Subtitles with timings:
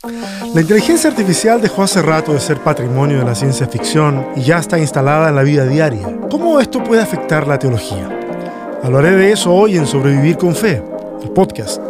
[0.00, 4.58] La inteligencia artificial dejó hace rato de ser patrimonio de la ciencia ficción y ya
[4.58, 6.20] está instalada en la vida diaria.
[6.30, 8.08] ¿Cómo esto puede afectar la teología?
[8.84, 10.80] Hablaré de eso hoy en Sobrevivir con Fe,
[11.20, 11.82] el podcast.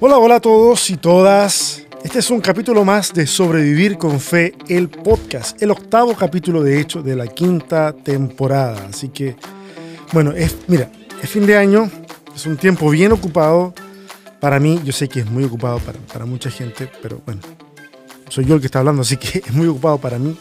[0.00, 1.86] Hola, hola a todos y todas.
[2.06, 6.78] Este es un capítulo más de Sobrevivir con Fe, el podcast, el octavo capítulo de
[6.78, 8.86] hecho de la quinta temporada.
[8.88, 9.34] Así que,
[10.12, 10.88] bueno, es, mira,
[11.20, 11.90] es fin de año,
[12.32, 13.74] es un tiempo bien ocupado
[14.38, 14.80] para mí.
[14.84, 17.40] Yo sé que es muy ocupado para, para mucha gente, pero bueno,
[18.28, 20.38] soy yo el que está hablando, así que es muy ocupado para mí.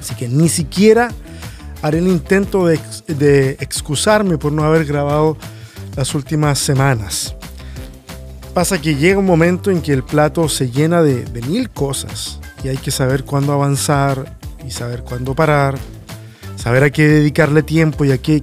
[0.00, 1.10] Así que ni siquiera
[1.82, 5.36] haré el intento de, de excusarme por no haber grabado
[5.96, 7.36] las últimas semanas.
[8.54, 12.68] Pasa que llega un momento en que el plato se llena de, mil cosas y
[12.68, 15.78] hay que saber cuándo avanzar y saber cuándo parar,
[16.56, 18.42] saber a qué dedicarle tiempo y a qué,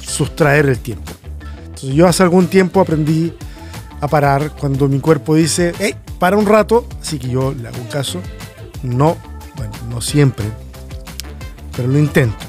[0.00, 1.10] sustraer el tiempo.
[1.64, 3.32] Entonces yo hace algún tiempo aprendí
[4.00, 7.88] a parar cuando mi cuerpo dice, hey, para un rato, así que yo le hago
[7.90, 8.20] caso.
[8.84, 9.16] No,
[9.56, 10.46] bueno, no siempre,
[11.76, 12.44] pero lo intento.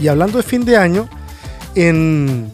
[0.00, 1.08] Y hablando de fin de año,
[1.74, 2.52] en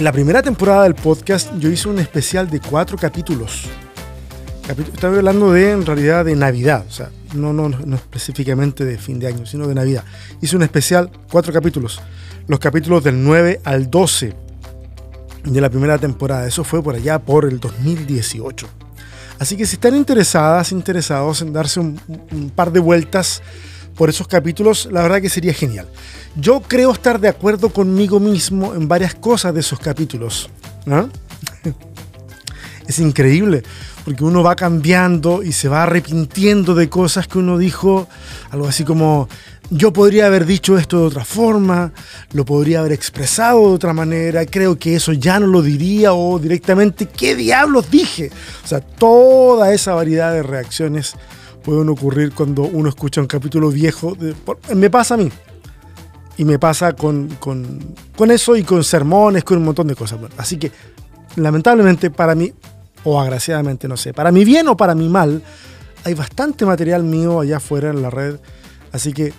[0.00, 3.66] la primera temporada del podcast yo hice un especial de cuatro capítulos.
[4.94, 9.26] Estaba hablando de, en realidad, de Navidad, o sea, no, no, específicamente de fin de
[9.26, 10.04] año, sino de Navidad.
[10.40, 12.00] Hice un especial, cuatro capítulos,
[12.46, 14.32] los capítulos del 9 al 12
[15.44, 16.46] de la primera temporada.
[16.46, 18.66] Eso fue por allá por el 2018.
[19.38, 23.42] Así que si están interesadas, interesados en darse un, un par de vueltas
[24.00, 25.86] por esos capítulos, la verdad que sería genial.
[26.34, 30.48] Yo creo estar de acuerdo conmigo mismo en varias cosas de esos capítulos.
[32.88, 33.62] Es increíble,
[34.06, 38.08] porque uno va cambiando y se va arrepintiendo de cosas que uno dijo,
[38.50, 39.28] algo así como,
[39.68, 41.92] yo podría haber dicho esto de otra forma,
[42.32, 46.38] lo podría haber expresado de otra manera, creo que eso ya no lo diría o
[46.38, 48.30] directamente, ¿qué diablos dije?
[48.64, 51.16] O sea, toda esa variedad de reacciones
[51.60, 54.16] pueden ocurrir cuando uno escucha un capítulo viejo.
[54.74, 55.30] me pasa a mí.
[56.36, 60.18] Y me pasa con, con, con, eso y con sermones, con un montón de cosas.
[60.38, 60.72] así que,
[61.36, 62.52] lamentablemente, para mí,
[63.04, 65.42] o agraciadamente, no sé, para mi bien o para mi mal,
[66.04, 68.36] hay bastante material mío allá afuera en la red.
[68.92, 69.32] Así que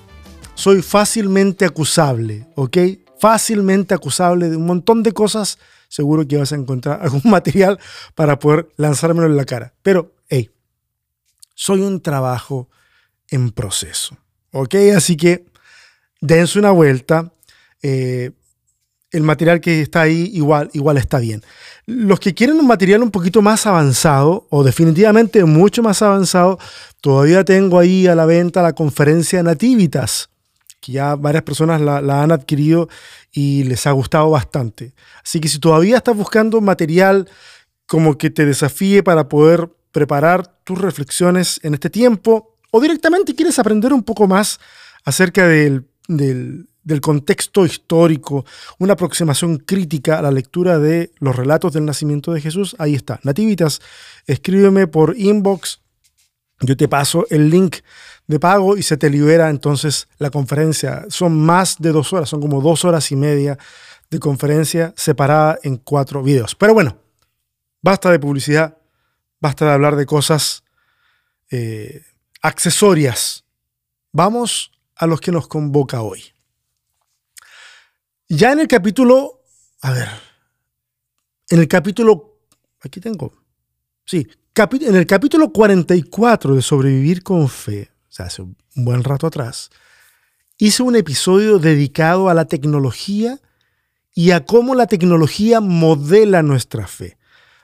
[0.55, 2.77] soy fácilmente acusable, ¿ok?
[3.19, 5.57] Fácilmente acusable de un montón de cosas.
[5.87, 7.79] Seguro que vas a encontrar algún material
[8.15, 9.73] para poder lanzármelo en la cara.
[9.81, 10.13] Pero,
[11.61, 12.69] soy un trabajo
[13.29, 14.17] en proceso.
[14.51, 14.73] ¿Ok?
[14.97, 15.45] Así que
[16.19, 17.31] dense una vuelta.
[17.83, 18.31] Eh,
[19.11, 21.43] el material que está ahí igual, igual está bien.
[21.85, 26.57] Los que quieren un material un poquito más avanzado, o definitivamente mucho más avanzado,
[26.99, 30.31] todavía tengo ahí a la venta la conferencia Nativitas,
[30.79, 32.89] que ya varias personas la, la han adquirido
[33.31, 34.93] y les ha gustado bastante.
[35.23, 37.29] Así que si todavía estás buscando material
[37.85, 43.59] como que te desafíe para poder preparar tus reflexiones en este tiempo o directamente quieres
[43.59, 44.59] aprender un poco más
[45.03, 46.67] acerca del, del,
[47.01, 48.45] contexto histórico,
[48.79, 53.19] una aproximación crítica a la lectura de los relatos del nacimiento de Jesús, ahí está.
[53.23, 53.81] Nativitas,
[54.25, 55.81] escríbeme por inbox,
[56.61, 57.77] yo te paso el link
[58.27, 61.05] de pago y se te libera entonces la conferencia.
[61.09, 63.57] Son más de dos horas, son como dos horas y media
[64.09, 66.55] de conferencia separada en cuatro videos.
[66.55, 66.97] Pero bueno,
[67.81, 68.77] basta de publicidad,
[69.41, 70.63] Basta de hablar de cosas
[71.49, 72.05] eh,
[72.41, 73.43] accesorias.
[74.13, 76.23] Vamos a los que nos convoca hoy.
[78.29, 79.41] Ya en el capítulo,
[79.81, 80.07] a ver,
[81.49, 82.39] en el capítulo,
[82.79, 83.33] aquí tengo,
[84.05, 84.25] sí,
[84.55, 89.69] en el capítulo 44 de Sobrevivir con Fe, o sea, hace un buen rato atrás,
[90.57, 93.39] hice un episodio dedicado a la tecnología
[94.13, 97.17] y a cómo la tecnología modela nuestra fe.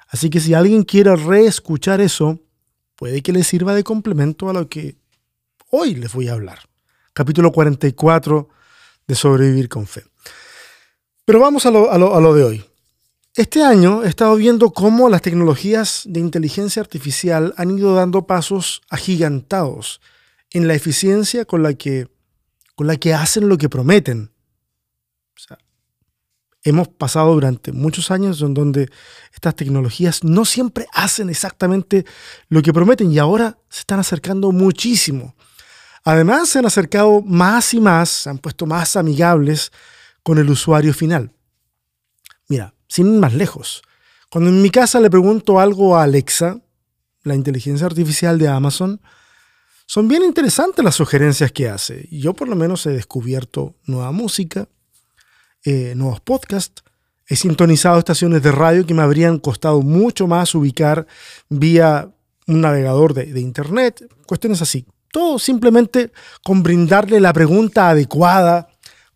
[0.10, 2.40] Así que si alguien quiere reescuchar eso,
[2.96, 4.96] puede que le sirva de complemento a lo que
[5.70, 6.60] hoy les voy a hablar.
[7.14, 8.50] Capítulo 44
[9.08, 10.04] de Sobrevivir con Fe.
[11.26, 12.66] Pero vamos a lo, de hoy.
[13.36, 18.82] Este año he estado viendo cómo las tecnologías de inteligencia artificial han ido dando pasos
[18.90, 20.00] agigantados
[20.52, 22.08] en la eficiencia con la que,
[22.76, 24.32] con la que hacen lo que prometen.
[25.36, 25.58] O sea,
[26.70, 28.90] hemos pasado durante muchos años en donde
[29.34, 32.06] estas tecnologías no siempre hacen exactamente
[32.50, 35.36] lo que prometen y ahora se están acercando muchísimo.
[36.04, 39.72] Además, se han acercado más y más, se han puesto más amigables
[40.24, 41.32] con el usuario final.
[42.48, 43.82] Mira, sin ir más lejos,
[44.30, 46.60] cuando en mi casa le pregunto algo a Alexa,
[47.24, 49.02] la inteligencia artificial de Amazon,
[49.86, 52.08] son bien interesantes las sugerencias que hace.
[52.12, 54.68] Yo por lo menos he descubierto nueva música,
[55.70, 56.82] eh, nuevos podcasts,
[57.28, 61.06] he sintonizado estaciones de radio que me habrían costado mucho más ubicar
[61.50, 62.10] vía
[62.48, 64.86] un navegador de, internet, cuestiones así.
[65.12, 68.70] Todo simplemente con brindarle la pregunta adecuada,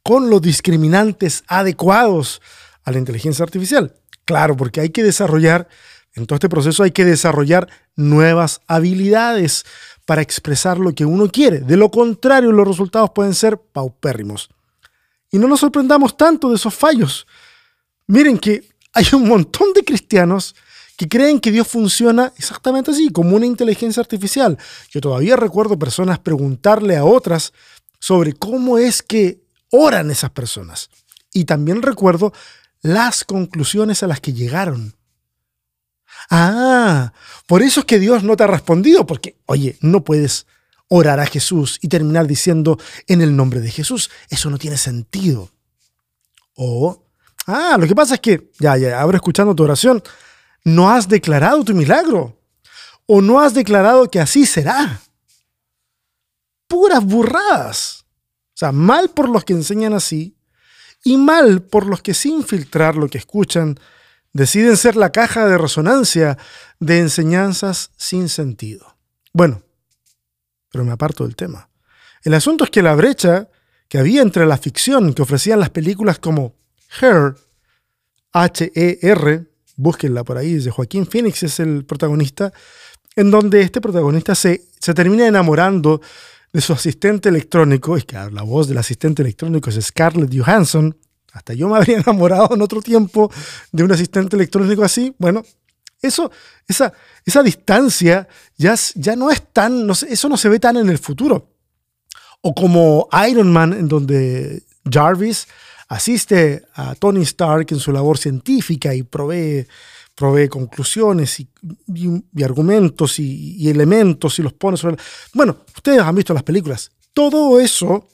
[0.03, 2.42] con los discriminantes adecuados
[2.83, 3.94] a la inteligencia artificial.
[4.25, 5.69] Claro, porque hay que desarrollar,
[6.15, 9.63] en todo este proceso hay que desarrollar nuevas habilidades
[10.06, 11.59] para expresar lo que uno quiere.
[11.59, 14.50] De lo contrario, los resultados pueden ser paupérrimos.
[15.31, 17.25] Y no nos sorprendamos tanto de esos fallos.
[18.07, 20.54] Miren que hay un montón de cristianos
[20.98, 24.57] que creen que Dios funciona exactamente así, como una inteligencia artificial.
[24.92, 27.54] Yo todavía recuerdo personas preguntarle a otras
[28.00, 29.42] sobre cómo es que
[29.72, 30.89] oran esas personas.
[31.34, 32.34] Y también recuerdo
[32.81, 34.95] las conclusiones a las que llegaron.
[36.30, 37.13] Ah,
[37.48, 40.45] por eso es que Dios no te ha respondido, porque, oye, no puedes
[40.94, 42.78] orar a Jesús y terminar diciendo
[43.08, 44.12] en el nombre de Jesús.
[44.30, 45.50] Eso no tiene sentido.
[46.54, 47.06] O,
[47.48, 50.04] ah, lo que pasa es que, ya, ya, ahora escuchando tu oración,
[50.66, 52.38] no has declarado tu milagro.
[53.06, 55.02] O no has declarado que así será.
[56.68, 58.06] Puras burradas.
[58.54, 60.36] O sea, mal por los que enseñan así
[61.06, 63.80] y mal por los que sin filtrar lo que escuchan
[64.34, 66.38] deciden ser la caja de resonancia
[66.80, 68.98] de enseñanzas sin sentido.
[69.34, 69.64] Bueno,
[70.72, 71.70] pero me aparto del tema.
[72.24, 73.50] El asunto es que la brecha
[73.88, 76.56] que había entre la ficción que ofrecían las películas como
[77.02, 77.36] Her,
[78.32, 82.54] H-E-R, búsquenla por ahí, de Joaquín Phoenix es el protagonista,
[83.16, 86.02] en donde este protagonista se, se termina enamorando
[86.54, 90.98] de su asistente electrónico, es que la voz del asistente electrónico es Scarlett Johansson,
[91.34, 93.32] hasta yo me habría enamorado en otro tiempo
[93.72, 95.44] de un asistente electrónico así, bueno,
[96.01, 96.31] eso,
[96.68, 96.94] esa,
[97.25, 98.27] esa distancia
[98.57, 101.50] ya, ya no es tan, no eso no se ve tan en el futuro.
[102.42, 105.48] O como Iron Man, en donde Jarvis
[105.88, 109.68] asiste a Tony Stark en su labor científica y provee
[110.21, 111.48] provee conclusiones y,
[112.44, 114.98] argumentos y, elementos y los pone sobre...
[115.33, 116.92] Bueno, ustedes han visto las películas.
[117.13, 118.07] Todo eso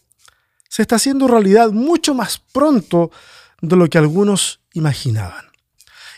[0.70, 3.12] se está haciendo realidad mucho más pronto
[3.62, 5.47] de lo que algunos imaginaban.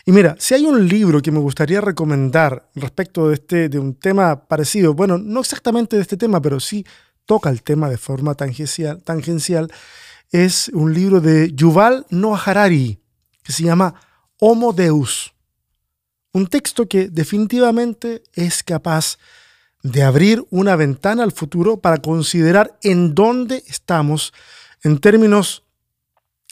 [0.06, 3.94] Y mira, si hay un libro que me gustaría recomendar respecto de, este, de un
[3.94, 6.86] tema parecido, bueno, no exactamente de este tema, pero sí
[7.26, 9.70] toca el tema de forma tangencial, tangencial
[10.30, 13.00] es un libro de Yuval Noah Harari
[13.42, 13.94] que se llama
[14.38, 15.34] Homo Deus.
[16.32, 19.18] Un texto que definitivamente es capaz
[19.82, 24.32] de abrir una ventana al futuro para considerar en dónde estamos
[24.82, 25.64] en términos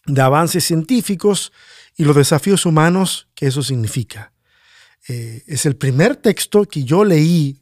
[0.06, 1.52] de avances científicos
[1.98, 4.32] y los desafíos humanos que eso significa.
[5.08, 7.60] Eh, es el primer texto que yo leí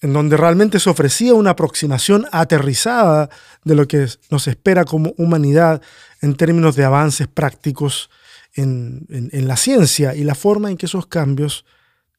[0.00, 3.28] en donde realmente se ofrecía una aproximación aterrizada
[3.64, 5.82] de lo que nos espera como humanidad
[6.20, 8.10] en términos de avances prácticos
[8.54, 11.66] en, la ciencia y la forma en que esos cambios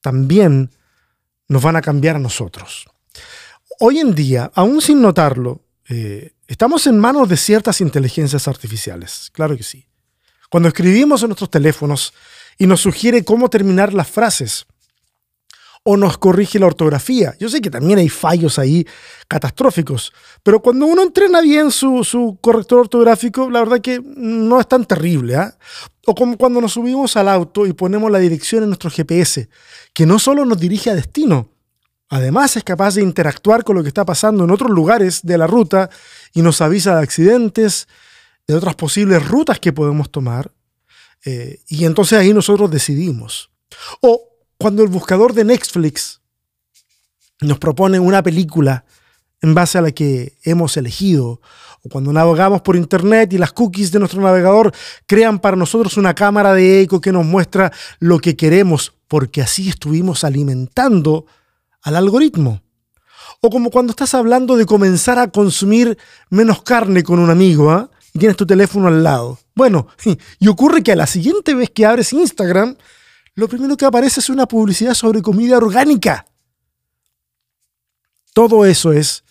[0.01, 0.71] también
[1.47, 2.85] nos van a cambiar a nosotros.
[3.79, 9.57] Hoy en día, aún sin notarlo, eh, estamos en manos de ciertas inteligencias artificiales, claro
[9.57, 9.87] que sí.
[10.49, 12.13] Cuando escribimos en nuestros teléfonos
[12.57, 14.65] y nos sugiere cómo terminar las frases,
[15.89, 17.33] o nos corrige la ortografía.
[17.39, 18.85] Yo sé que también hay fallos ahí
[19.29, 20.11] catastróficos,
[20.43, 25.37] pero cuando uno entrena bien su, corrector ortográfico, la verdad que no es tan terrible.
[25.37, 25.57] ¿ah?
[26.05, 29.47] O como cuando nos subimos al auto y ponemos la dirección en nuestro GPS,
[29.93, 31.51] que no solo nos dirige a destino,
[32.09, 35.47] además es capaz de interactuar con lo que está pasando en otros lugares de la
[35.47, 35.89] ruta
[36.33, 37.87] y nos avisa de accidentes,
[38.47, 40.51] de otras posibles rutas que podemos tomar.
[41.25, 43.51] Eh, y entonces ahí nosotros decidimos.
[44.01, 44.21] O
[44.57, 46.21] cuando el buscador de Netflix
[47.41, 48.85] nos propone una película
[49.41, 51.41] en base a la que hemos elegido,
[51.83, 54.73] o cuando navegamos por Internet y las cookies de nuestro navegador
[55.05, 59.69] crean para nosotros una cámara de eco que nos muestra lo que queremos, porque así
[59.69, 61.27] estuvimos alimentando
[61.83, 62.61] al algoritmo.
[63.41, 65.97] O como cuando estás hablando de comenzar a consumir
[66.29, 67.91] menos carne con un amigo ¿ah?
[68.17, 69.39] Tienes tu teléfono al lado.
[69.55, 69.87] Bueno,
[70.39, 72.75] y ocurre que a la siguiente vez que abres Instagram,
[73.35, 76.25] lo primero que aparece es una publicidad sobre comida orgánica.
[78.33, 79.23] Todo eso es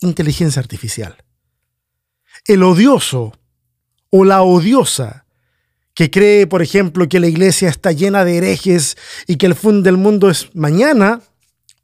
[0.00, 1.16] inteligencia artificial.
[2.44, 3.32] El odioso
[4.10, 5.24] o la odiosa
[5.94, 8.96] que cree, por ejemplo, que la iglesia está llena de herejes
[9.26, 11.20] y que el fin del mundo es mañana,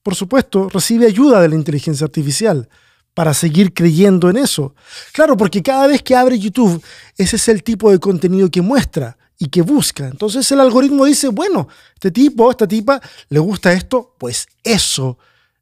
[0.04, 2.68] por supuesto, recibe ayuda de la inteligencia artificial
[3.14, 4.75] para seguir creyendo en eso.
[5.12, 6.83] Claro, porque cada vez que abre YouTube,
[7.16, 10.06] ese es el tipo de contenido que muestra y que busca.
[10.06, 15.18] Entonces el algoritmo dice, bueno, este tipo, esta tipa, le gusta esto, pues eso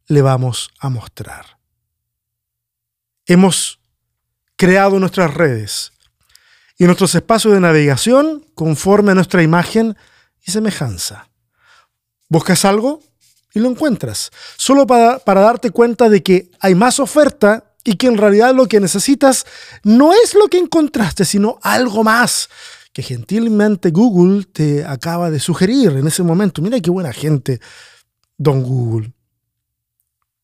[0.06, 1.58] le vamos a mostrar.
[3.26, 3.78] hemos
[4.56, 5.92] creado nuestras redes
[6.76, 9.96] y nuestros espacios de navegación conforme a nuestra imagen
[10.44, 11.28] y semejanza.
[12.28, 13.00] Buscas algo
[13.54, 18.06] y lo encuentras, solo para, para darte cuenta de que hay más oferta y que
[18.06, 19.44] en realidad lo que necesitas
[19.82, 22.48] no es lo que encontraste, sino algo más
[22.92, 26.60] que gentilmente Google te acaba de sugerir en ese momento.
[26.60, 27.60] Mira qué buena gente,
[28.36, 29.12] don Google.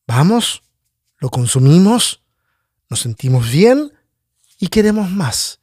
[0.07, 0.63] Vamos,
[1.19, 2.23] lo consumimos,
[2.89, 3.93] nos sentimos bien
[4.59, 5.61] y queremos más.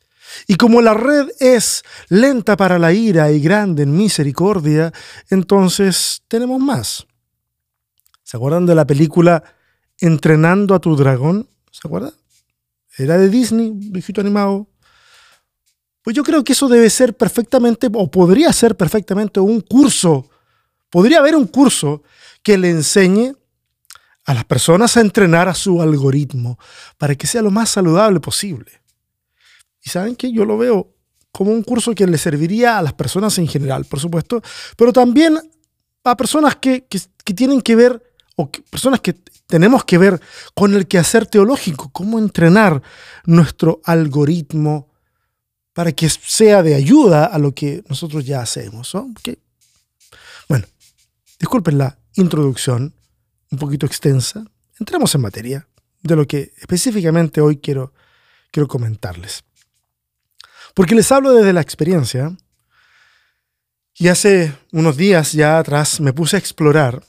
[0.47, 4.93] Y como la red es lenta para la ira y grande en misericordia,
[5.29, 7.07] entonces tenemos más.
[8.25, 9.43] ¿Se acuerdan de la película
[9.97, 11.47] Entrenando a tu dragón?
[11.71, 12.11] ¿Se acuerdan?
[12.97, 14.67] Era de Disney, viejito animado.
[16.01, 20.29] Pues yo creo que eso debe ser perfectamente, o podría ser perfectamente un curso.
[20.89, 22.03] Podría haber un curso
[22.43, 23.33] que le enseñe
[24.25, 26.59] a las personas a entrenar a su algoritmo
[26.97, 28.81] para que sea lo más saludable posible.
[29.81, 30.93] Y saben que yo lo veo
[31.31, 34.41] como un curso que le serviría a las personas en general, por supuesto,
[34.75, 35.39] pero también
[36.11, 36.85] a personas que,
[37.35, 38.04] tienen que ver,
[38.35, 39.13] o personas que
[39.47, 40.19] tenemos que ver
[40.53, 42.81] con el quehacer teológico, cómo entrenar
[43.25, 44.89] nuestro algoritmo
[45.73, 48.91] para que sea de ayuda a lo que nosotros ya hacemos.
[50.47, 50.65] Bueno,
[51.39, 52.93] disculpen la introducción,
[53.51, 54.45] un poquito extensa,
[54.79, 55.67] entremos en materia
[56.01, 57.93] de lo que específicamente hoy quiero,
[58.51, 59.43] quiero comentarles.
[60.73, 62.35] Porque les hablo desde la experiencia
[63.97, 67.03] y hace unos días ya atrás me puse a explorar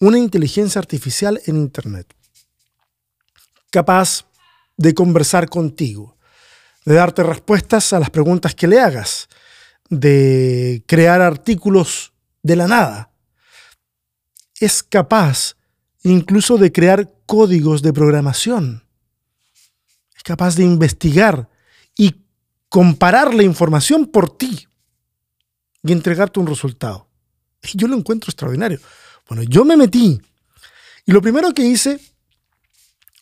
[0.00, 2.14] una inteligencia artificial en Internet,
[3.70, 4.24] capaz
[4.76, 6.16] de conversar contigo,
[6.84, 9.28] de darte respuestas a las preguntas que le hagas,
[9.90, 12.12] de crear artículos
[12.42, 13.10] de la nada.
[14.60, 15.56] Es capaz
[16.02, 18.84] incluso de crear códigos de programación.
[20.16, 21.48] Es capaz de investigar
[21.96, 22.14] y
[22.68, 24.66] comparar la información por ti
[25.82, 27.08] y entregarte un resultado.
[27.62, 28.80] Y yo lo encuentro extraordinario.
[29.28, 30.20] Bueno, yo me metí
[31.06, 32.00] y lo primero que hice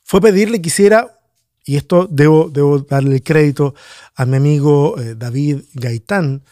[0.04, 1.18] fue pedirle que hiciera,
[1.64, 3.74] y esto debo, debo darle el crédito
[4.14, 6.44] a mi amigo eh, David Gaitán,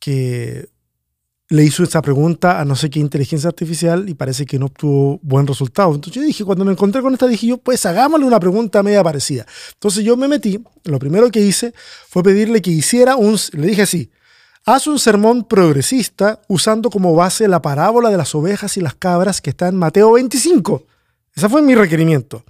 [0.00, 0.68] que
[1.50, 5.18] le hizo esa pregunta a no sé qué inteligencia artificial y parece que no obtuvo
[5.22, 5.94] buen resultado.
[5.94, 9.02] Entonces yo dije, cuando me encontré con esta, dije yo, pues hagámosle una pregunta media
[9.02, 9.46] parecida.
[9.74, 11.72] Entonces yo me metí, lo primero que hice
[12.08, 14.10] fue pedirle que hiciera un, le dije así,
[14.68, 19.40] haz un sermón progresista usando como base la parábola de las ovejas y las cabras
[19.40, 20.86] que está en Mateo 25.
[21.34, 22.44] Ese fue mi requerimiento.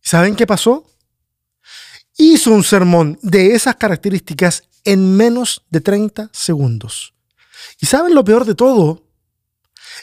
[0.00, 0.86] ¿Saben qué pasó?
[2.16, 7.12] Hizo un sermón de esas características en menos de 30 segundos.
[7.78, 9.02] ¿Y saben lo peor de todo?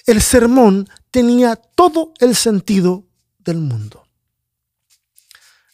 [0.06, 3.06] El sermón tenía todo el sentido
[3.40, 4.06] del mundo.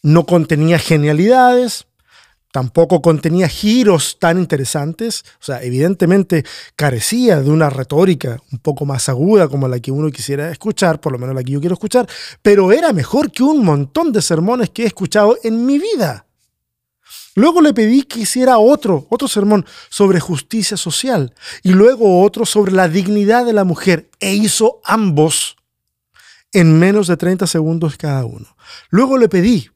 [0.02, 1.86] No contenía genialidades,
[2.52, 6.44] tampoco contenía giros tan interesantes, o sea, evidentemente
[6.76, 11.12] carecía de una retórica un poco más aguda como la que uno quisiera escuchar, por
[11.12, 12.08] lo menos la que yo quiero escuchar,
[12.42, 16.26] pero era mejor que un montón de sermones que he escuchado en mi vida.
[17.36, 22.72] Luego le pedí que hiciera otro, otro sermón sobre justicia social y luego otro sobre
[22.72, 25.56] la dignidad de la mujer e hizo ambos
[26.52, 28.48] en menos de 30 segundos cada uno.
[28.90, 29.70] Luego le pedí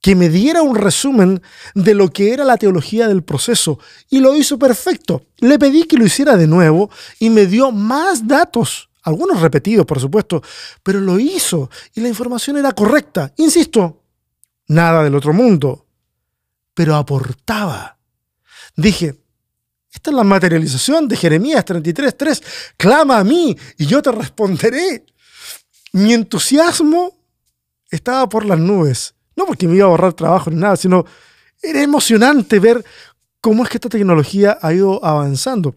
[0.00, 1.42] que me diera un resumen
[1.74, 3.78] de lo que era la teología del proceso
[4.08, 5.26] y lo hizo perfecto.
[5.38, 10.00] Le pedí que lo hiciera de nuevo y me dio más datos, algunos repetidos por
[10.00, 10.42] supuesto,
[10.82, 13.32] pero lo hizo y la información era correcta.
[13.36, 14.04] Insisto,
[14.68, 15.86] nada del otro mundo,
[16.72, 17.98] pero aportaba.
[18.76, 19.20] Dije,
[19.92, 22.42] esta es la materialización de Jeremías 33.3.
[22.76, 25.04] Clama a mí y yo te responderé.
[25.92, 27.18] Mi entusiasmo
[27.90, 29.14] estaba por las nubes.
[29.36, 31.04] No porque me iba a ahorrar trabajo ni nada, sino
[31.62, 32.84] era emocionante ver
[33.40, 35.74] cómo es que esta tecnología ha ido avanzando.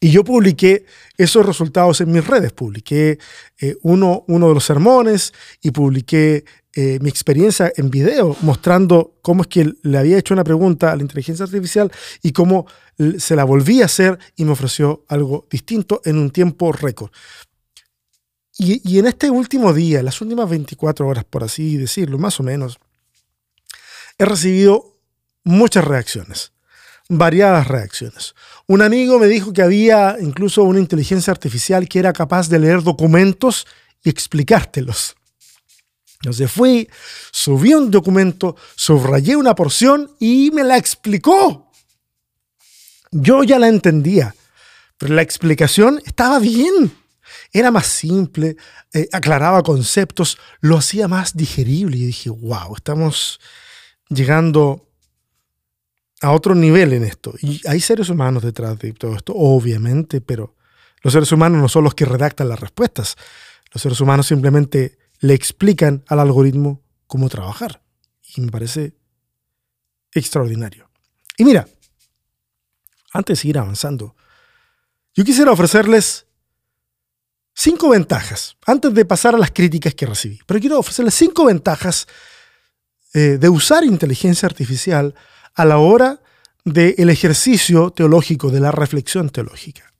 [0.00, 2.52] Y yo publiqué esos resultados en mis redes.
[2.52, 3.18] Publiqué
[3.60, 5.32] eh, uno, uno de los sermones
[5.62, 6.44] y publiqué
[6.74, 10.96] eh, mi experiencia en video, mostrando cómo es que le había hecho una pregunta a
[10.96, 11.92] la inteligencia artificial
[12.22, 12.66] y cómo
[13.18, 17.10] se la volví a hacer y me ofreció algo distinto en un tiempo récord.
[18.56, 22.78] Y, en este último día, las últimas 24 horas, por así decirlo, más o menos,
[24.16, 24.96] he recibido
[25.42, 26.52] muchas reacciones,
[27.08, 28.34] variadas reacciones.
[28.68, 32.82] Un amigo me dijo que había incluso una inteligencia artificial que era capaz de leer
[32.82, 33.66] documentos
[34.04, 35.16] y explicártelos.
[36.20, 36.88] Entonces fui,
[37.32, 41.72] subí un documento, subrayé una porción y me la explicó.
[43.10, 44.34] Yo ya la entendía,
[44.96, 47.03] pero la explicación estaba bien.
[47.54, 48.56] Era más simple,
[48.92, 51.96] eh, aclaraba conceptos, lo hacía más digerible.
[51.96, 53.40] Y dije, wow, estamos
[54.08, 54.88] llegando
[56.20, 57.32] a otro nivel en esto.
[57.40, 60.56] Y hay seres humanos detrás de todo esto, obviamente, pero
[61.02, 63.16] los seres humanos no son los que redactan las respuestas.
[63.72, 67.82] Los seres humanos simplemente le explican al algoritmo cómo trabajar.
[68.34, 68.94] Y me parece
[70.12, 70.90] extraordinario.
[71.36, 71.68] Y mira,
[73.12, 74.16] antes de seguir avanzando,
[75.14, 76.26] yo quisiera ofrecerles
[77.54, 82.06] cinco ventajas, antes de pasar a las críticas que recibí, pero quiero ofrecerles cinco ventajas
[83.14, 85.14] eh, de usar inteligencia artificial
[85.54, 86.20] a la hora
[86.64, 89.92] del ejercicio teológico, de la reflexión teológica.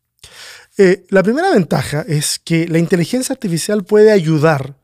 [0.77, 4.77] Eh, la primera ventaja es que la inteligencia artificial puede ayudar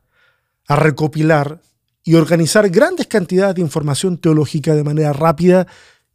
[0.67, 1.61] a recopilar
[2.03, 5.67] y organizar grandes cantidades de información teológica de manera rápida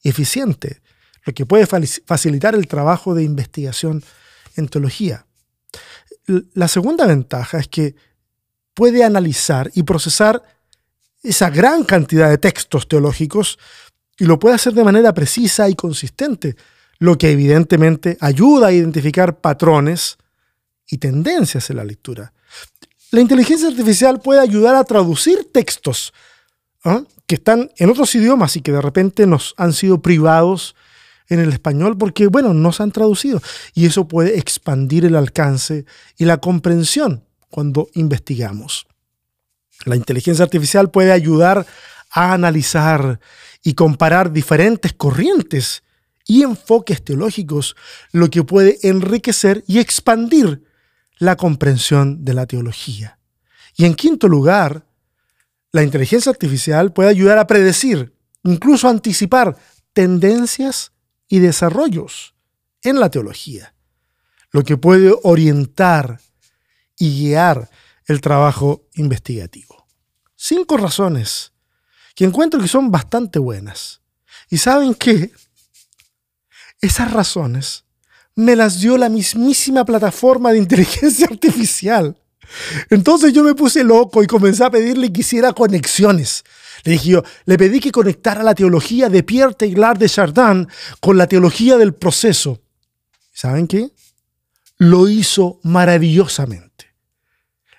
[0.03, 0.81] y eficiente,
[1.25, 4.03] lo que puede facilitar el trabajo de investigación
[4.57, 5.26] en teología.
[6.27, 7.95] La segunda ventaja es que
[8.75, 10.43] puede analizar y procesar
[11.23, 13.59] esa gran cantidad de textos teológicos
[14.19, 16.57] y lo puede hacer de manera precisa y consistente,
[16.99, 20.19] lo que evidentemente ayuda a identificar patrones
[20.89, 22.33] y tendencias en la lectura.
[23.11, 26.13] La inteligencia artificial puede ayudar a traducir textos
[26.85, 27.03] ¿ah?
[27.27, 30.75] que están en otros idiomas y que de repente nos han sido privados
[31.29, 33.43] en el español porque, bueno, no se han traducido.
[33.75, 35.85] Y eso puede expandir el alcance
[36.17, 38.87] y la comprensión cuando investigamos.
[39.85, 41.67] La inteligencia artificial puede ayudar
[42.11, 43.21] a analizar
[43.63, 45.83] y comparar diferentes corrientes
[46.27, 47.77] y enfoques teológicos,
[48.13, 50.65] lo que puede enriquecer y expandir
[51.19, 53.19] la comprensión de la teología.
[53.77, 54.87] Y en quinto lugar,
[55.73, 59.57] la inteligencia artificial puede ayudar a predecir, incluso anticipar
[59.93, 60.93] tendencias
[61.29, 62.35] y desarrollos
[62.83, 63.75] en la teología,
[64.51, 66.21] lo que puede orientar
[66.99, 67.71] y guiar
[68.07, 69.87] el trabajo investigativo.
[70.37, 71.53] Cinco razones
[72.15, 74.01] que encuentro que son bastante buenas.
[74.49, 75.33] Y saben qué?
[76.81, 77.85] Esas razones
[78.35, 82.17] me las dio la mismísima plataforma de inteligencia artificial.
[82.91, 86.45] Entonces yo me puse loco y comencé a pedirle que hiciera conexiones.
[86.85, 90.69] Le dije yo, le pedí que conectara la teología de Pierre Teilhard de Chardin
[91.01, 92.61] con la teología del proceso.
[93.33, 93.91] ¿Saben qué?
[94.79, 96.77] Lo hizo maravillosamente.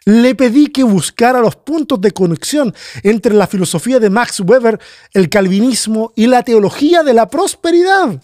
[0.06, 4.80] Le pedí que buscara los puntos de conexión entre la filosofía de Max Weber,
[5.14, 8.24] el calvinismo y la teología de la prosperidad.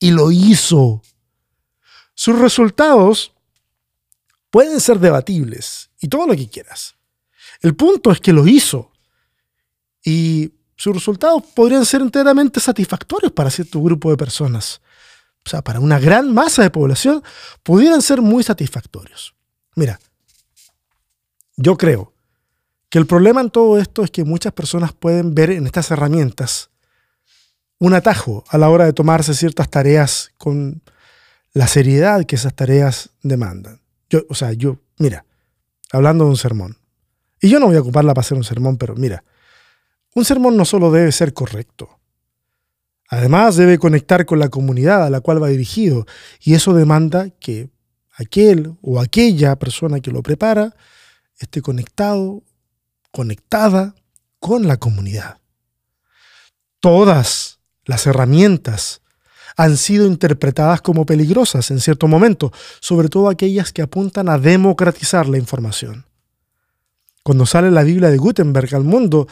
[0.00, 1.02] Y lo hizo.
[2.14, 3.32] Sus resultados
[4.50, 6.96] pueden ser debatibles y todo lo que quieras.
[7.60, 8.90] El punto es que lo hizo.
[10.04, 14.80] Y sus resultados podrían ser enteramente satisfactorios para cierto grupo de personas.
[15.44, 17.22] O sea, para una gran masa de población,
[17.62, 19.34] pudieran ser muy satisfactorios.
[19.74, 19.98] Mira,
[21.56, 22.12] yo creo
[22.88, 26.70] que el problema en todo esto es que muchas personas pueden ver en estas herramientas
[27.78, 30.82] un atajo a la hora de tomarse ciertas tareas con
[31.52, 33.80] la seriedad que esas tareas demandan.
[34.10, 35.24] Yo, o sea, yo, mira,
[35.92, 36.76] hablando de un sermón,
[37.40, 39.22] y yo no voy a ocuparla para hacer un sermón, pero mira,
[40.18, 42.00] un sermón no solo debe ser correcto,
[43.08, 46.06] además debe conectar con la comunidad a la cual va dirigido,
[46.40, 47.70] y eso demanda que
[48.14, 50.74] aquel o aquella persona que lo prepara
[51.38, 52.42] esté conectado,
[53.12, 53.94] conectada
[54.40, 55.38] con la comunidad.
[56.80, 59.02] Todas las herramientas
[59.56, 65.28] han sido interpretadas como peligrosas en cierto momento, sobre todo aquellas que apuntan a democratizar
[65.28, 66.06] la información.
[67.22, 69.28] Cuando sale la Biblia de Gutenberg al mundo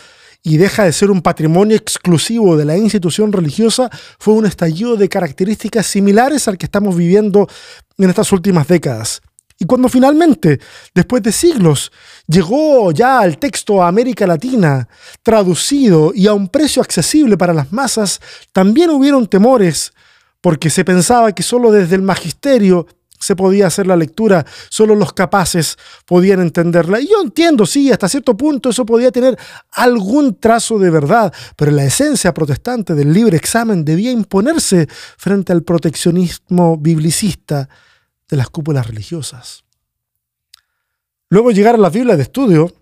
[0.46, 5.09] y deja de ser un patrimonio exclusivo de la institución religiosa, fue un estallido de
[5.09, 7.48] características similares al que estamos viviendo
[7.98, 9.22] en estas últimas décadas.
[9.59, 10.61] Y cuando finalmente,
[10.94, 11.90] después de siglos,
[12.28, 14.88] llegó ya el texto a América Latina,
[15.24, 18.20] traducido y a un precio accesible para las masas,
[18.52, 19.94] también hubieron temores,
[20.40, 22.87] porque se pensaba que solo desde el magisterio
[23.18, 27.00] se podía hacer la lectura, solo los capaces podían entenderla.
[27.00, 29.38] Y yo entiendo, sí, hasta cierto punto eso podía tener
[29.72, 35.62] algún trazo de verdad, pero la esencia protestante del libre examen debía imponerse frente al
[35.62, 37.68] proteccionismo biblicista
[38.29, 39.64] de las cúpulas religiosas.
[41.29, 42.72] Luego llegar a las Biblias de estudio,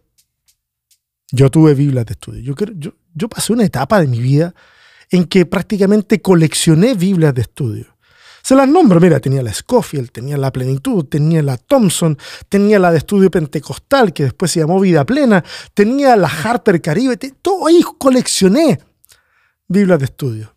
[1.30, 2.54] yo tuve Biblias de estudio.
[2.54, 4.54] Yo, yo, pasé una etapa de mi vida
[5.10, 7.93] en que prácticamente coleccioné Biblias de estudio.
[8.44, 12.18] Se las nombro, mira, tenía la Scofield, tenía la Plenitud, tenía la Thompson,
[12.50, 17.16] tenía la de estudio pentecostal, que después se llamó Vida Plena, tenía la Harper Caribe,
[17.16, 18.78] todo ahí coleccioné
[19.66, 20.54] Biblias de estudio.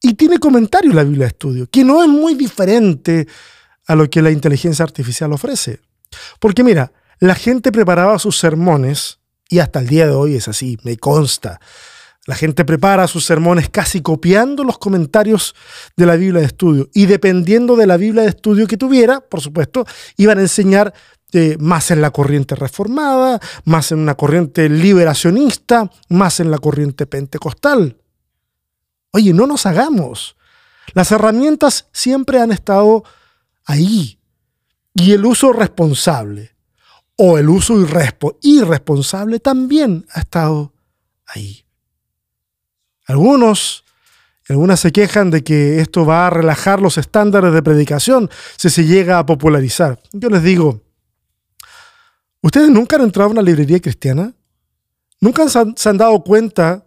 [0.00, 3.26] Y tiene comentario la Biblia de estudio, que no es muy diferente
[3.88, 5.80] a lo que la inteligencia artificial ofrece.
[6.38, 9.18] Porque mira, la gente preparaba sus sermones,
[9.48, 11.60] y hasta el día de hoy es así, me consta.
[12.26, 15.54] La gente prepara sus sermones casi copiando los comentarios
[15.96, 16.90] de la Biblia de estudio.
[16.92, 19.86] Y dependiendo de la Biblia de estudio que tuviera, por supuesto,
[20.16, 20.92] iban a enseñar
[21.32, 27.06] eh, más en la corriente reformada, más en una corriente liberacionista, más en la corriente
[27.06, 27.96] pentecostal.
[29.12, 30.36] Oye, no nos hagamos.
[30.94, 33.04] Las herramientas siempre han estado
[33.64, 34.18] ahí.
[34.94, 36.56] Y el uso responsable
[37.16, 37.74] o el uso
[38.42, 40.72] irresponsable también ha estado
[41.26, 41.65] ahí.
[43.06, 43.84] Algunos,
[44.48, 48.84] algunas se quejan de que esto va a relajar los estándares de predicación si se
[48.84, 50.00] llega a popularizar.
[50.12, 50.82] Yo les digo,
[52.42, 54.34] ¿ustedes nunca han entrado a una librería cristiana?
[55.20, 56.84] ¿Nunca se han dado cuenta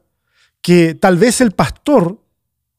[0.62, 2.22] que tal vez el pastor,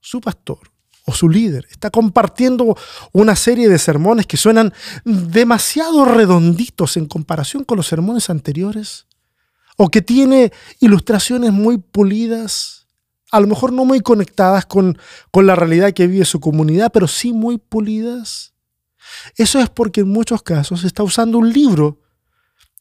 [0.01, 0.59] su pastor
[1.07, 2.77] o su líder, está compartiendo
[3.13, 4.73] una serie de sermones que suenan
[5.05, 9.07] demasiado redonditos en comparación con los sermones anteriores?
[9.77, 12.80] ¿O que tiene ilustraciones muy pulidas?
[13.31, 14.99] A lo mejor no muy conectadas con,
[15.31, 18.55] con la realidad que vive su comunidad, pero sí muy pulidas.
[19.37, 22.01] Eso es porque en muchos casos está usando un libro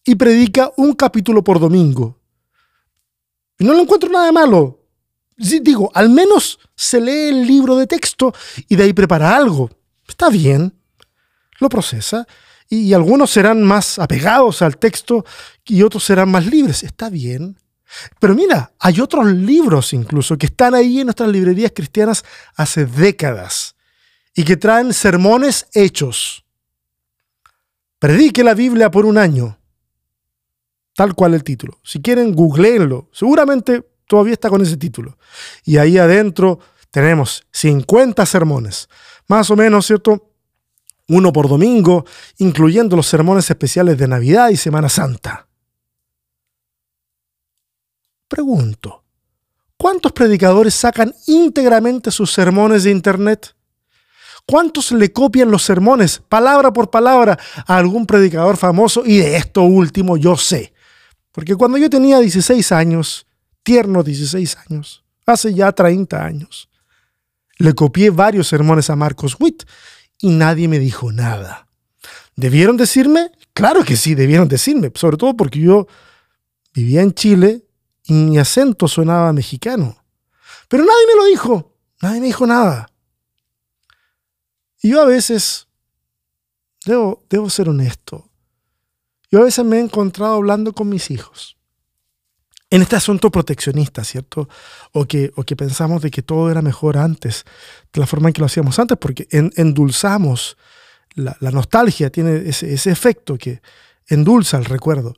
[0.05, 2.19] y predica un capítulo por domingo.
[3.57, 4.79] Y no le encuentro nada malo.
[5.35, 8.33] Digo, al menos se lee el libro de texto
[8.67, 9.69] y de ahí prepara algo.
[10.07, 10.73] Está bien,
[11.59, 12.25] lo procesa.
[12.69, 15.25] Y algunos serán más apegados al texto
[15.65, 16.83] y otros serán más libres.
[16.83, 17.57] Está bien.
[18.19, 22.23] Pero mira, hay otros libros incluso que están ahí en nuestras librerías cristianas
[22.55, 23.75] hace décadas
[24.35, 26.45] y que traen sermones hechos.
[27.97, 29.57] Predique la Biblia por un año.
[30.95, 31.79] Tal cual el título.
[31.83, 33.09] Si quieren, googleenlo.
[33.11, 35.17] Seguramente todavía está con ese título.
[35.65, 36.59] Y ahí adentro
[36.91, 38.87] tenemos 50 sermones.
[39.27, 40.31] Más o menos, ¿cierto?
[41.07, 42.05] Uno por domingo,
[42.37, 45.48] incluyendo los sermones especiales de Navidad y Semana Santa.
[48.29, 49.03] Pregunto,
[49.75, 53.55] ¿cuántos predicadores sacan íntegramente sus sermones de Internet?
[54.45, 59.03] ¿Cuántos le copian los sermones, palabra por palabra, a algún predicador famoso?
[59.03, 60.73] Y de esto último yo sé.
[61.31, 63.25] Porque cuando yo tenía 16 años,
[63.63, 66.69] tierno 16 años, hace ya 30 años,
[67.57, 69.63] le copié varios sermones a Marcos Witt
[70.19, 71.67] y nadie me dijo nada.
[72.35, 73.31] ¿Debieron decirme?
[73.53, 75.87] Claro que sí, debieron decirme, sobre todo porque yo
[76.73, 77.65] vivía en Chile
[78.13, 80.03] mi acento sonaba mexicano.
[80.67, 82.91] Pero nadie me lo dijo, nadie me dijo nada.
[84.81, 85.67] Y yo a veces,
[86.85, 88.29] debo, debo ser honesto,
[89.31, 91.59] yo a veces me he encontrado hablando con mis hijos
[92.71, 94.47] en este asunto proteccionista, ¿cierto?
[94.91, 97.45] O que, o que pensamos de que todo era mejor antes,
[97.91, 100.57] de la forma en que lo hacíamos antes, porque endulzamos,
[101.15, 103.61] la, nostalgia tiene ese, ese efecto que
[104.07, 105.15] endulza el recuerdo.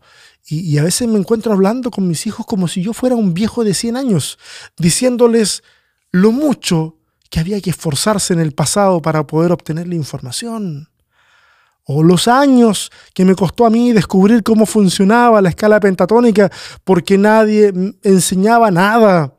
[0.47, 3.63] Y, a veces me encuentro hablando con mis hijos como si yo fuera un viejo
[3.63, 4.37] de 100 años,
[4.77, 5.63] diciéndoles
[6.11, 6.97] lo mucho
[7.29, 10.89] que había que esforzarse en el pasado para poder obtener la información.
[11.85, 16.51] O los años que me costó a mí descubrir cómo funcionaba la escala pentatónica
[16.83, 17.73] porque nadie
[18.03, 19.33] enseñaba nada.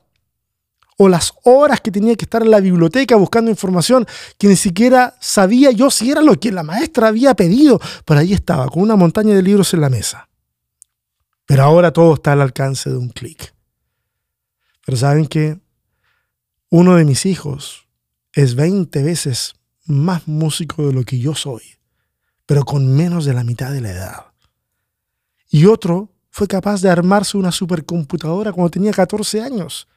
[0.99, 4.07] O las horas que tenía que estar en la biblioteca buscando información
[4.39, 7.81] que ni siquiera sabía yo si era lo que la maestra había pedido.
[8.05, 10.29] Pero ahí estaba, con una montaña de libros en la mesa.
[11.53, 13.53] Pero ahora todo está al alcance de un clic.
[14.87, 15.61] Pero saben que
[16.71, 17.87] uno de mis hijos
[18.33, 19.53] es 20 veces
[19.85, 21.61] más músico de lo que yo soy,
[22.47, 24.27] pero con menos de la mitad de la edad.
[25.51, 29.89] Y otro fue capaz de armarse una supercomputadora cuando tenía 14 años.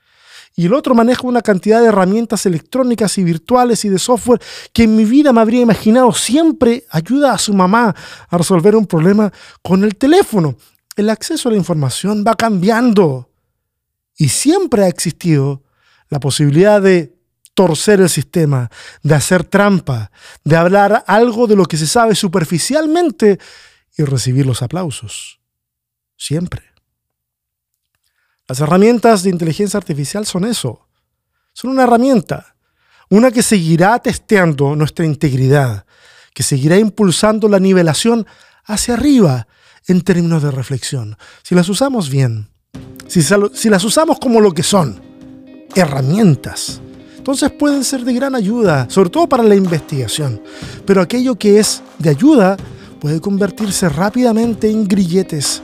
[0.58, 4.42] Y el otro maneja una cantidad de herramientas electrónicas y virtuales y de software
[4.74, 7.96] que en mi vida me habría imaginado siempre ayuda a su mamá
[8.28, 10.58] a resolver un problema con el teléfono
[10.96, 13.30] el acceso a la información va cambiando
[14.18, 15.64] y siempre ha existido
[16.10, 17.16] la posibilidad de
[17.54, 18.70] torcer el sistema,
[19.02, 20.12] de hacer trampa,
[20.44, 23.40] de hablar algo de lo que se sabe superficialmente
[23.98, 25.40] y recibir los aplausos.
[26.18, 26.64] Siempre.
[28.48, 30.88] Las herramientas de inteligencia artificial son eso.
[31.54, 32.56] Son una herramienta,
[33.10, 35.86] una que seguirá testeando nuestra integridad,
[36.34, 38.28] que seguirá impulsando la nivelación
[38.66, 39.48] hacia arriba
[39.88, 41.18] en términos de reflexión.
[41.44, 42.48] Si las usamos bien,
[43.08, 45.00] si, las usamos como lo que son,
[45.76, 46.82] herramientas,
[47.18, 50.42] entonces pueden ser de gran ayuda, sobre todo para la investigación.
[50.86, 52.58] Pero aquello que es de ayuda
[53.00, 55.64] puede convertirse rápidamente en grilletes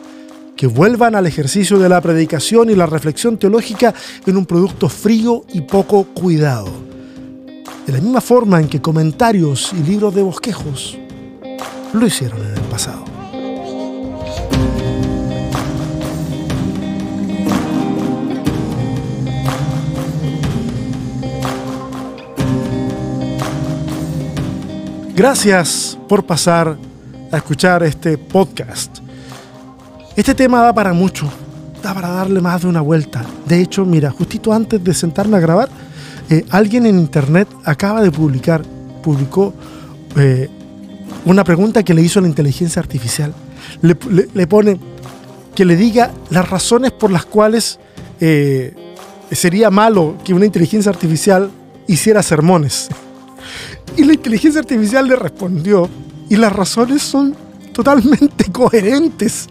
[0.55, 3.93] que vuelvan al ejercicio de la predicación y la reflexión teológica
[4.25, 6.69] en un producto frío y poco cuidado.
[7.85, 10.97] De la misma forma en que comentarios y libros de bosquejos
[11.93, 13.10] lo hicieron en el pasado.
[25.15, 26.77] Gracias por pasar
[27.31, 28.99] a escuchar este podcast.
[30.15, 31.29] Este tema da para mucho,
[31.83, 33.25] da para darle más de una vuelta.
[33.45, 35.69] De hecho, mira, justito antes de sentarme a grabar,
[36.29, 38.61] eh, alguien en internet acaba de publicar,
[39.03, 39.53] publicó
[40.15, 40.49] eh,
[41.25, 43.33] una pregunta que le hizo la inteligencia artificial.
[43.81, 44.79] Le, pone
[45.53, 47.79] que le diga las razones por las cuales
[48.21, 48.73] eh,
[49.31, 51.51] sería malo que una inteligencia artificial
[51.85, 52.87] hiciera sermones.
[53.97, 55.89] Y la inteligencia artificial le respondió,
[56.29, 57.35] y las razones son
[57.73, 59.49] totalmente coherentes.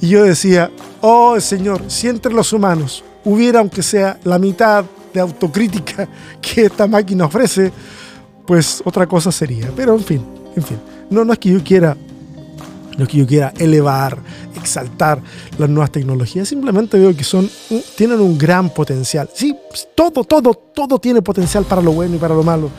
[0.00, 0.70] Y yo decía,
[1.02, 6.08] oh Señor, si entre los humanos hubiera aunque sea la mitad de autocrítica
[6.40, 7.70] que esta máquina ofrece,
[8.46, 9.70] pues otra cosa sería.
[9.76, 10.24] Pero en fin,
[10.56, 10.78] en fin,
[11.10, 11.96] no, no es que yo quiera,
[12.96, 14.16] no es que yo quiera elevar,
[14.56, 15.20] exaltar
[15.58, 17.50] las nuevas tecnologías, simplemente veo que son,
[17.94, 19.28] tienen un gran potencial.
[19.34, 19.54] Sí,
[19.94, 22.70] todo, todo, todo tiene potencial para lo bueno y para lo malo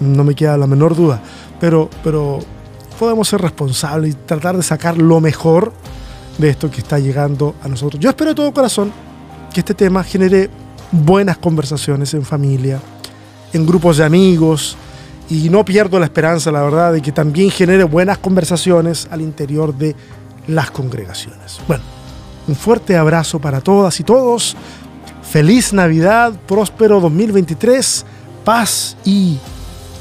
[0.00, 1.20] no me queda la menor duda.
[1.60, 2.38] Pero, pero
[2.98, 5.72] podemos ser responsables y tratar de sacar lo mejor
[6.38, 8.00] de esto que está llegando a nosotros.
[8.00, 8.92] Yo espero de todo corazón
[9.52, 10.50] que este tema genere
[10.90, 12.80] buenas conversaciones en familia,
[13.52, 14.76] en grupos de amigos,
[15.30, 19.74] y no pierdo la esperanza, la verdad, de que también genere buenas conversaciones al interior
[19.74, 19.94] de
[20.46, 21.60] las congregaciones.
[21.66, 21.84] Bueno,
[22.46, 24.56] un fuerte abrazo para todas y todos.
[25.22, 28.06] Feliz Navidad, próspero 2023,
[28.44, 29.38] paz y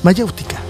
[0.04, 0.67] mayéutica.